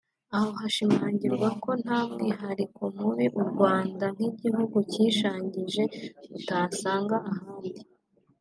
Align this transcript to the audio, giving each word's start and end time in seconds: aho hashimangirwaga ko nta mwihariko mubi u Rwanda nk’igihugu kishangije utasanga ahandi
aho 0.35 0.49
hashimangirwaga 0.59 1.49
ko 1.63 1.69
nta 1.83 1.99
mwihariko 2.11 2.81
mubi 2.97 3.25
u 3.41 3.43
Rwanda 3.49 4.05
nk’igihugu 4.15 4.77
kishangije 4.91 5.83
utasanga 6.37 7.15
ahandi 7.33 7.81